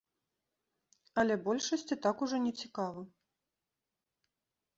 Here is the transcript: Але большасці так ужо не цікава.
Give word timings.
Але 1.23 1.33
большасці 1.47 1.99
так 2.07 2.15
ужо 2.25 2.37
не 2.47 2.53
цікава. 2.63 3.01